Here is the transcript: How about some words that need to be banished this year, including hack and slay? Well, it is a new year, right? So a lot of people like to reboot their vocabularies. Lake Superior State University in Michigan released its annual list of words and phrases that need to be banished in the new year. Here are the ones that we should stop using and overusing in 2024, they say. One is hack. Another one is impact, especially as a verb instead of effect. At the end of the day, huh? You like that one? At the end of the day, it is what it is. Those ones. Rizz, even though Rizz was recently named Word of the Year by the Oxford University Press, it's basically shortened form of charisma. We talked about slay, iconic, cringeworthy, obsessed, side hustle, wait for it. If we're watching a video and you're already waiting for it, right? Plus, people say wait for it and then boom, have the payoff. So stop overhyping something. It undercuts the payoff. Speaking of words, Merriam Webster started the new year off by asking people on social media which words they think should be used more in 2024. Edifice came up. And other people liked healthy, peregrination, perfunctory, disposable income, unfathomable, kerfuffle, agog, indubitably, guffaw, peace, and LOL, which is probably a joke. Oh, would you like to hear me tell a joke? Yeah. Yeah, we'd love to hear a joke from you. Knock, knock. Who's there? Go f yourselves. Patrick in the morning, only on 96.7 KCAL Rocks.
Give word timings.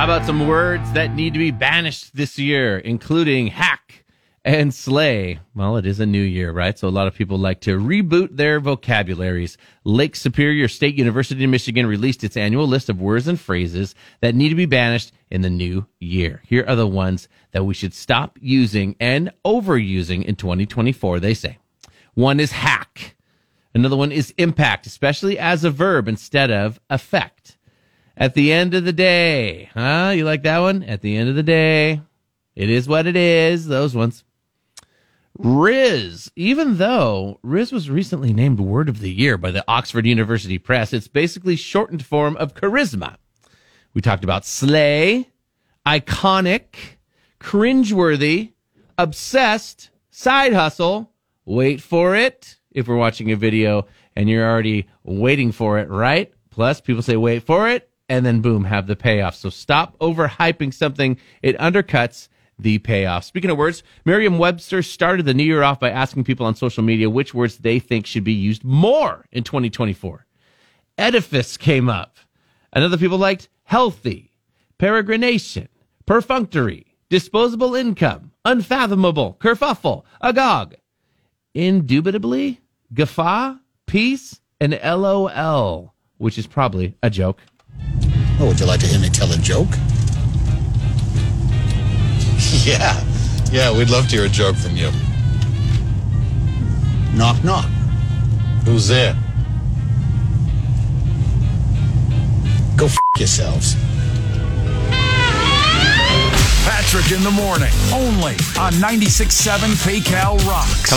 How 0.00 0.04
about 0.04 0.24
some 0.24 0.48
words 0.48 0.90
that 0.92 1.14
need 1.14 1.34
to 1.34 1.38
be 1.38 1.50
banished 1.50 2.16
this 2.16 2.38
year, 2.38 2.78
including 2.78 3.48
hack 3.48 4.06
and 4.46 4.72
slay? 4.72 5.40
Well, 5.54 5.76
it 5.76 5.84
is 5.84 6.00
a 6.00 6.06
new 6.06 6.22
year, 6.22 6.52
right? 6.52 6.78
So 6.78 6.88
a 6.88 6.90
lot 6.90 7.06
of 7.06 7.14
people 7.14 7.36
like 7.36 7.60
to 7.60 7.78
reboot 7.78 8.34
their 8.34 8.60
vocabularies. 8.60 9.58
Lake 9.84 10.16
Superior 10.16 10.68
State 10.68 10.94
University 10.94 11.44
in 11.44 11.50
Michigan 11.50 11.84
released 11.84 12.24
its 12.24 12.38
annual 12.38 12.66
list 12.66 12.88
of 12.88 12.98
words 12.98 13.28
and 13.28 13.38
phrases 13.38 13.94
that 14.22 14.34
need 14.34 14.48
to 14.48 14.54
be 14.54 14.64
banished 14.64 15.12
in 15.28 15.42
the 15.42 15.50
new 15.50 15.84
year. 15.98 16.40
Here 16.46 16.64
are 16.66 16.76
the 16.76 16.86
ones 16.86 17.28
that 17.50 17.66
we 17.66 17.74
should 17.74 17.92
stop 17.92 18.38
using 18.40 18.96
and 19.00 19.30
overusing 19.44 20.24
in 20.24 20.34
2024, 20.34 21.20
they 21.20 21.34
say. 21.34 21.58
One 22.14 22.40
is 22.40 22.52
hack. 22.52 23.16
Another 23.74 23.98
one 23.98 24.12
is 24.12 24.32
impact, 24.38 24.86
especially 24.86 25.38
as 25.38 25.62
a 25.62 25.70
verb 25.70 26.08
instead 26.08 26.50
of 26.50 26.80
effect. 26.88 27.58
At 28.16 28.34
the 28.34 28.52
end 28.52 28.74
of 28.74 28.84
the 28.84 28.92
day, 28.92 29.70
huh? 29.74 30.12
You 30.14 30.24
like 30.24 30.42
that 30.42 30.58
one? 30.58 30.82
At 30.82 31.00
the 31.00 31.16
end 31.16 31.28
of 31.28 31.36
the 31.36 31.42
day, 31.42 32.02
it 32.54 32.68
is 32.68 32.88
what 32.88 33.06
it 33.06 33.16
is. 33.16 33.66
Those 33.66 33.94
ones. 33.94 34.24
Rizz, 35.38 36.30
even 36.36 36.76
though 36.76 37.38
Rizz 37.42 37.72
was 37.72 37.88
recently 37.88 38.32
named 38.32 38.60
Word 38.60 38.88
of 38.88 39.00
the 39.00 39.12
Year 39.12 39.38
by 39.38 39.50
the 39.50 39.64
Oxford 39.66 40.04
University 40.04 40.58
Press, 40.58 40.92
it's 40.92 41.08
basically 41.08 41.56
shortened 41.56 42.04
form 42.04 42.36
of 42.36 42.54
charisma. 42.54 43.16
We 43.94 44.02
talked 44.02 44.24
about 44.24 44.44
slay, 44.44 45.30
iconic, 45.86 46.98
cringeworthy, 47.40 48.52
obsessed, 48.98 49.90
side 50.10 50.52
hustle, 50.52 51.12
wait 51.46 51.80
for 51.80 52.14
it. 52.14 52.56
If 52.70 52.86
we're 52.86 52.96
watching 52.96 53.32
a 53.32 53.36
video 53.36 53.86
and 54.14 54.28
you're 54.28 54.48
already 54.48 54.88
waiting 55.04 55.52
for 55.52 55.78
it, 55.78 55.88
right? 55.88 56.32
Plus, 56.50 56.80
people 56.80 57.02
say 57.02 57.16
wait 57.16 57.44
for 57.44 57.68
it 57.68 57.89
and 58.10 58.26
then 58.26 58.40
boom, 58.40 58.64
have 58.64 58.88
the 58.88 58.96
payoff. 58.96 59.36
So 59.36 59.48
stop 59.48 59.96
overhyping 60.00 60.74
something. 60.74 61.16
It 61.42 61.56
undercuts 61.58 62.28
the 62.58 62.78
payoff. 62.78 63.24
Speaking 63.24 63.50
of 63.50 63.56
words, 63.56 63.84
Merriam 64.04 64.36
Webster 64.36 64.82
started 64.82 65.24
the 65.24 65.32
new 65.32 65.44
year 65.44 65.62
off 65.62 65.78
by 65.78 65.90
asking 65.90 66.24
people 66.24 66.44
on 66.44 66.56
social 66.56 66.82
media 66.82 67.08
which 67.08 67.32
words 67.32 67.58
they 67.58 67.78
think 67.78 68.04
should 68.04 68.24
be 68.24 68.32
used 68.32 68.64
more 68.64 69.24
in 69.30 69.44
2024. 69.44 70.26
Edifice 70.98 71.56
came 71.56 71.88
up. 71.88 72.16
And 72.72 72.84
other 72.84 72.98
people 72.98 73.16
liked 73.18 73.48
healthy, 73.62 74.32
peregrination, 74.78 75.68
perfunctory, 76.04 76.96
disposable 77.08 77.76
income, 77.76 78.32
unfathomable, 78.44 79.36
kerfuffle, 79.40 80.02
agog, 80.20 80.74
indubitably, 81.54 82.60
guffaw, 82.92 83.56
peace, 83.86 84.40
and 84.60 84.78
LOL, 84.84 85.94
which 86.18 86.38
is 86.38 86.46
probably 86.46 86.94
a 87.02 87.10
joke. 87.10 87.40
Oh, 88.42 88.46
would 88.46 88.58
you 88.58 88.64
like 88.64 88.80
to 88.80 88.86
hear 88.86 88.98
me 88.98 89.10
tell 89.10 89.30
a 89.32 89.36
joke? 89.36 89.68
Yeah. 92.64 93.04
Yeah, 93.52 93.76
we'd 93.76 93.90
love 93.90 94.08
to 94.08 94.16
hear 94.16 94.24
a 94.24 94.28
joke 94.28 94.56
from 94.56 94.76
you. 94.76 94.90
Knock, 97.14 97.42
knock. 97.44 97.66
Who's 98.64 98.88
there? 98.88 99.14
Go 102.76 102.86
f 102.86 102.98
yourselves. 103.18 103.76
Patrick 106.64 107.12
in 107.12 107.22
the 107.22 107.30
morning, 107.30 107.72
only 107.92 108.34
on 108.58 108.72
96.7 108.74 109.74
KCAL 109.84 110.44
Rocks. 110.46 110.90